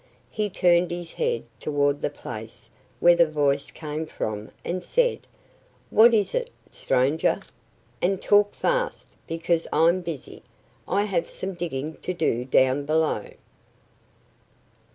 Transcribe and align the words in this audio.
He 0.31 0.49
turned 0.49 0.89
his 0.89 1.13
head 1.13 1.43
toward 1.59 2.01
the 2.01 2.09
place 2.09 2.71
where 2.99 3.15
the 3.15 3.27
voice 3.29 3.69
came 3.69 4.07
from 4.07 4.49
and 4.65 4.83
said, 4.83 5.27
"What 5.91 6.11
is 6.15 6.33
it, 6.33 6.49
stranger? 6.71 7.39
And 8.01 8.19
talk 8.19 8.55
fast, 8.55 9.09
because 9.27 9.67
I'm 9.71 10.01
busy. 10.01 10.41
I 10.87 11.03
have 11.03 11.29
some 11.29 11.53
digging 11.53 11.97
to 11.97 12.15
do 12.15 12.45
down 12.45 12.85
below." 12.85 13.27